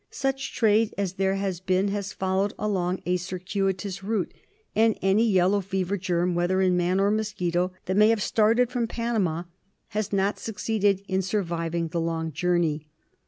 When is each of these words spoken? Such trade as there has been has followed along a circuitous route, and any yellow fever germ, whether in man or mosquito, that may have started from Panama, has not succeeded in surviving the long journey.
Such 0.09 0.55
trade 0.55 0.95
as 0.97 1.13
there 1.13 1.35
has 1.35 1.59
been 1.59 1.89
has 1.89 2.11
followed 2.11 2.55
along 2.57 3.03
a 3.05 3.17
circuitous 3.17 4.03
route, 4.03 4.33
and 4.75 4.97
any 5.03 5.29
yellow 5.29 5.61
fever 5.61 5.95
germ, 5.95 6.33
whether 6.33 6.59
in 6.59 6.75
man 6.75 6.99
or 6.99 7.11
mosquito, 7.11 7.71
that 7.85 7.95
may 7.97 8.09
have 8.09 8.23
started 8.23 8.71
from 8.71 8.87
Panama, 8.87 9.43
has 9.89 10.11
not 10.11 10.39
succeeded 10.39 11.03
in 11.07 11.21
surviving 11.21 11.89
the 11.89 12.01
long 12.01 12.31
journey. 12.31 12.87